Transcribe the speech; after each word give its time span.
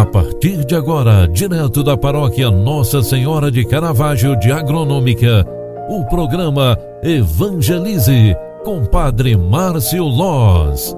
A 0.00 0.06
partir 0.06 0.64
de 0.64 0.74
agora, 0.74 1.28
direto 1.28 1.84
da 1.84 1.94
paróquia 1.94 2.50
Nossa 2.50 3.02
Senhora 3.02 3.50
de 3.50 3.66
Caravaggio 3.66 4.34
de 4.34 4.50
Agronômica, 4.50 5.46
o 5.90 6.06
programa 6.06 6.74
Evangelize 7.02 8.34
com 8.64 8.82
Padre 8.86 9.36
Márcio 9.36 10.04
Loz. 10.04 10.96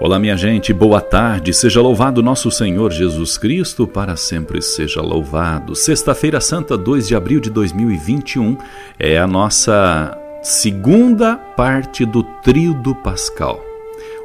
Olá, 0.00 0.16
minha 0.20 0.36
gente, 0.36 0.72
boa 0.72 1.00
tarde. 1.00 1.52
Seja 1.52 1.80
louvado 1.82 2.22
nosso 2.22 2.48
Senhor 2.52 2.92
Jesus 2.92 3.36
Cristo, 3.36 3.88
para 3.88 4.14
sempre 4.14 4.62
seja 4.62 5.02
louvado. 5.02 5.74
Sexta-feira 5.74 6.40
Santa, 6.40 6.78
2 6.78 7.08
de 7.08 7.16
abril 7.16 7.40
de 7.40 7.50
2021, 7.50 8.56
é 8.96 9.18
a 9.18 9.26
nossa 9.26 10.16
segunda 10.40 11.34
parte 11.34 12.04
do 12.04 12.22
trio 12.44 12.74
do 12.74 12.94
Pascal. 12.94 13.73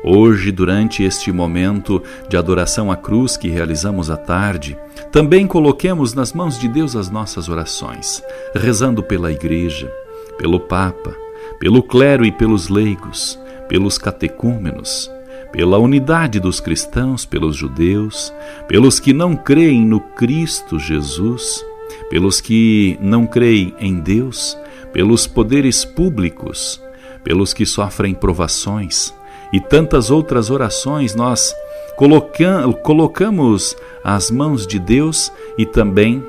Hoje, 0.03 0.49
durante 0.51 1.03
este 1.03 1.29
momento 1.29 2.01
de 2.29 2.37
adoração 2.37 2.89
à 2.89 2.95
cruz 2.95 3.35
que 3.35 3.49
realizamos 3.49 4.09
à 4.09 4.15
tarde, 4.15 4.77
também 5.11 5.45
coloquemos 5.45 6.13
nas 6.13 6.31
mãos 6.31 6.57
de 6.57 6.69
Deus 6.69 6.95
as 6.95 7.09
nossas 7.09 7.49
orações, 7.49 8.23
rezando 8.55 9.03
pela 9.03 9.31
Igreja, 9.31 9.91
pelo 10.37 10.57
Papa, 10.57 11.13
pelo 11.59 11.83
clero 11.83 12.25
e 12.25 12.31
pelos 12.31 12.69
leigos, 12.69 13.37
pelos 13.67 13.97
catecúmenos, 13.97 15.11
pela 15.51 15.77
unidade 15.77 16.39
dos 16.39 16.61
cristãos, 16.61 17.25
pelos 17.25 17.57
judeus, 17.57 18.33
pelos 18.69 19.01
que 19.01 19.11
não 19.11 19.35
creem 19.35 19.85
no 19.85 19.99
Cristo 19.99 20.79
Jesus, 20.79 21.65
pelos 22.09 22.39
que 22.39 22.97
não 23.01 23.27
creem 23.27 23.75
em 23.79 23.99
Deus, 23.99 24.57
pelos 24.93 25.27
poderes 25.27 25.83
públicos, 25.83 26.81
pelos 27.21 27.53
que 27.53 27.65
sofrem 27.65 28.13
provações 28.13 29.13
e 29.51 29.59
tantas 29.59 30.11
outras 30.11 30.49
orações 30.49 31.15
nós 31.15 31.55
colocamos 32.83 33.75
às 34.03 34.31
mãos 34.31 34.65
de 34.65 34.79
Deus 34.79 35.31
e 35.57 35.65
também 35.65 36.23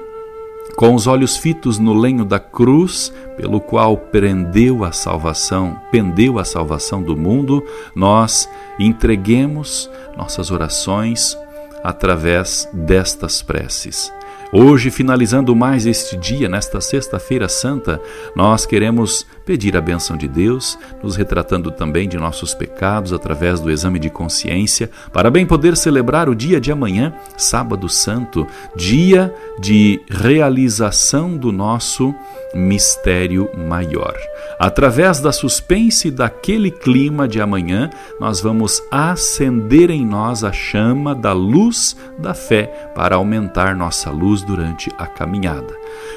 com 0.77 0.94
os 0.94 1.06
olhos 1.06 1.36
fitos 1.36 1.78
no 1.78 1.92
lenho 1.92 2.24
da 2.24 2.40
cruz, 2.40 3.12
pelo 3.36 3.60
qual 3.60 3.96
prendeu 3.96 4.82
a 4.82 4.92
salvação, 4.92 5.78
pendeu 5.92 6.38
a 6.38 6.44
salvação 6.44 7.02
do 7.02 7.16
mundo, 7.16 7.62
nós 7.94 8.48
entreguemos 8.78 9.90
nossas 10.16 10.50
orações 10.50 11.36
através 11.84 12.68
destas 12.72 13.42
preces. 13.42 14.10
Hoje, 14.52 14.90
finalizando 14.90 15.55
mais 15.55 15.86
este 15.86 16.16
dia, 16.16 16.48
nesta 16.48 16.80
Sexta-feira 16.80 17.48
Santa, 17.48 18.00
nós 18.34 18.66
queremos 18.66 19.24
pedir 19.44 19.77
a 19.77 19.80
benção 19.80 20.16
de 20.16 20.28
Deus, 20.28 20.78
nos 21.02 21.16
retratando 21.16 21.70
também 21.70 22.08
de 22.08 22.16
nossos 22.16 22.55
pecados 22.55 23.12
através 23.12 23.60
do 23.60 23.70
exame 23.70 23.98
de 23.98 24.10
consciência, 24.10 24.91
para 25.12 25.30
bem 25.30 25.46
poder 25.46 25.77
celebrar 25.77 26.28
o 26.28 26.34
dia 26.34 26.60
de 26.60 26.70
amanhã, 26.70 27.12
Sábado 27.36 27.88
Santo, 27.88 28.46
dia 28.77 29.34
de 29.58 30.00
realização 30.08 31.36
do 31.36 31.52
nosso 31.52 32.14
mistério 32.55 33.48
maior. 33.56 34.14
Através 34.58 35.20
da 35.20 35.33
suspense 35.33 36.11
daquele 36.11 36.70
clima 36.70 37.27
de 37.27 37.41
amanhã, 37.41 37.91
nós 38.18 38.41
vamos 38.41 38.83
acender 38.91 39.91
em 39.91 40.05
nós 40.05 40.44
a 40.44 40.52
chama 40.52 41.14
da 41.14 41.33
luz 41.33 41.96
da 42.18 42.34
fé 42.34 42.66
para 42.94 43.16
aumentar 43.16 43.74
nossa 43.74 44.11
luz 44.11 44.42
durante 44.42 44.91
a 44.98 45.06
caminhada. 45.06 45.74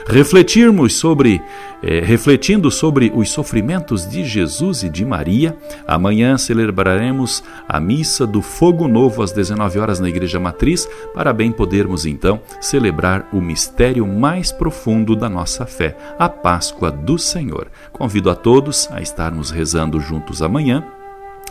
Refletirmos 0.08 0.94
sobre, 0.94 1.42
eh, 1.82 2.02
refletindo 2.02 2.70
sobre 2.70 3.12
os 3.14 3.30
sofrimentos 3.30 4.08
de 4.08 4.24
Jesus 4.26 4.84
e 4.84 4.90
de 4.90 5.06
Maria, 5.06 5.56
amanhã 5.88 6.38
celebraremos 6.38 7.44
a 7.68 7.80
missa 7.80 8.26
do 8.26 8.42
Fogo 8.42 8.88
Novo 8.88 9.22
às 9.22 9.32
19 9.32 9.80
horas 9.80 10.00
na 10.00 10.10
Igreja 10.10 10.40
Matriz, 10.40 10.88
para 11.14 11.34
bem 11.34 11.52
podermos 11.52 12.06
então 12.06 12.42
celebrar 12.62 13.28
o 13.32 13.42
mistério 13.42 14.06
mais 14.08 14.52
profundo 14.52 15.16
da 15.16 15.30
nossa 15.30 15.66
fé, 15.66 15.98
a 16.20 16.30
Páscoa 16.30 16.92
do 16.92 17.18
Senhor. 17.18 17.68
Convido 17.92 18.30
a 18.30 18.36
todos 18.36 18.90
a 18.92 19.02
estarmos 19.02 19.52
rezando 19.52 20.00
juntos 20.00 20.42
amanhã 20.42 20.84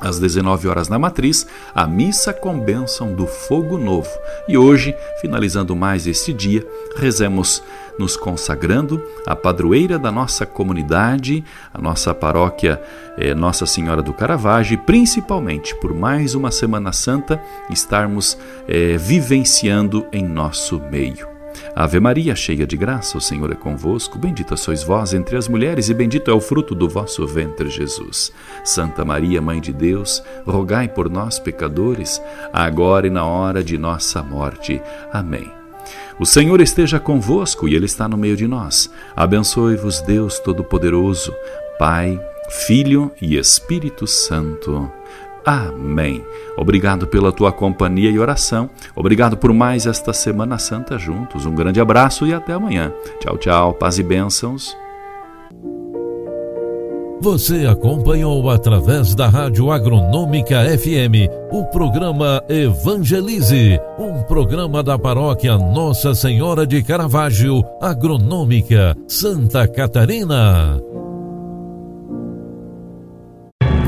às 0.02 0.18
19 0.18 0.68
horas 0.68 0.88
na 0.88 0.98
Matriz, 0.98 1.46
a 1.74 1.86
missa 1.86 2.32
com 2.32 2.58
bênção 2.58 3.14
do 3.14 3.26
fogo 3.26 3.78
novo. 3.78 4.10
E 4.48 4.58
hoje, 4.58 4.94
finalizando 5.20 5.74
mais 5.76 6.06
este 6.06 6.32
dia, 6.32 6.66
rezemos 6.96 7.62
nos 7.98 8.16
consagrando 8.16 9.02
a 9.26 9.36
padroeira 9.36 9.98
da 9.98 10.10
nossa 10.10 10.44
comunidade, 10.44 11.44
a 11.72 11.80
nossa 11.80 12.14
paróquia 12.14 12.82
eh, 13.18 13.34
Nossa 13.34 13.66
Senhora 13.66 14.02
do 14.02 14.12
Caravaggio, 14.12 14.78
principalmente 14.78 15.74
por 15.76 15.94
mais 15.94 16.34
uma 16.34 16.50
Semana 16.50 16.92
Santa 16.92 17.40
estarmos 17.70 18.36
eh, 18.66 18.96
vivenciando 18.96 20.06
em 20.12 20.24
nosso 20.24 20.80
meio. 20.90 21.31
Ave 21.74 21.98
Maria, 22.00 22.34
cheia 22.36 22.66
de 22.66 22.76
graça, 22.76 23.16
o 23.16 23.20
Senhor 23.20 23.50
é 23.50 23.54
convosco. 23.54 24.18
Bendita 24.18 24.56
sois 24.56 24.82
vós 24.82 25.14
entre 25.14 25.36
as 25.36 25.48
mulheres, 25.48 25.88
e 25.88 25.94
bendito 25.94 26.30
é 26.30 26.34
o 26.34 26.40
fruto 26.40 26.74
do 26.74 26.88
vosso 26.88 27.26
ventre, 27.26 27.70
Jesus. 27.70 28.32
Santa 28.64 29.04
Maria, 29.04 29.40
Mãe 29.40 29.60
de 29.60 29.72
Deus, 29.72 30.22
rogai 30.46 30.88
por 30.88 31.08
nós, 31.08 31.38
pecadores, 31.38 32.20
agora 32.52 33.06
e 33.06 33.10
na 33.10 33.24
hora 33.24 33.62
de 33.62 33.78
nossa 33.78 34.22
morte. 34.22 34.80
Amém. 35.12 35.50
O 36.20 36.26
Senhor 36.26 36.60
esteja 36.60 37.00
convosco 37.00 37.66
e 37.66 37.74
Ele 37.74 37.86
está 37.86 38.06
no 38.06 38.16
meio 38.16 38.36
de 38.36 38.46
nós. 38.46 38.90
Abençoe-vos, 39.16 40.00
Deus 40.02 40.38
Todo-Poderoso, 40.38 41.34
Pai, 41.78 42.20
Filho 42.50 43.10
e 43.20 43.36
Espírito 43.36 44.06
Santo. 44.06 44.90
Amém. 45.44 46.24
Obrigado 46.56 47.06
pela 47.06 47.32
tua 47.32 47.50
companhia 47.50 48.10
e 48.10 48.18
oração. 48.18 48.70
Obrigado 48.94 49.36
por 49.36 49.52
mais 49.52 49.86
esta 49.86 50.12
Semana 50.12 50.58
Santa 50.58 50.98
juntos. 50.98 51.46
Um 51.46 51.54
grande 51.54 51.80
abraço 51.80 52.26
e 52.26 52.34
até 52.34 52.52
amanhã. 52.52 52.92
Tchau, 53.20 53.36
tchau. 53.38 53.74
Paz 53.74 53.98
e 53.98 54.02
bênçãos. 54.02 54.76
Você 57.22 57.66
acompanhou 57.66 58.50
através 58.50 59.14
da 59.14 59.28
Rádio 59.28 59.70
Agronômica 59.70 60.64
FM 60.76 61.30
o 61.52 61.64
programa 61.66 62.42
Evangelize, 62.48 63.78
um 63.96 64.24
programa 64.24 64.82
da 64.82 64.98
paróquia 64.98 65.56
Nossa 65.56 66.16
Senhora 66.16 66.66
de 66.66 66.82
Caravaggio, 66.82 67.62
Agronômica, 67.80 68.96
Santa 69.06 69.68
Catarina. 69.68 70.80